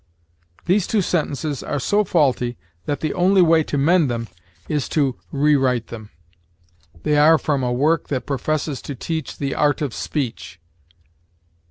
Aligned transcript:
These 0.65 0.87
two 0.87 1.03
sentences 1.03 1.61
are 1.61 1.79
so 1.79 2.03
faulty 2.03 2.57
that 2.87 3.01
the 3.01 3.13
only 3.13 3.43
way 3.43 3.61
to 3.65 3.77
mend 3.77 4.09
them 4.09 4.29
is 4.67 4.89
to 4.89 5.15
rewrite 5.31 5.89
them. 5.89 6.09
They 7.03 7.17
are 7.19 7.37
from 7.37 7.61
a 7.61 7.71
work 7.71 8.07
that 8.07 8.25
professes 8.25 8.81
to 8.81 8.95
teach 8.95 9.37
the 9.37 9.53
"art 9.53 9.79
of 9.83 9.93
speech." 9.93 10.59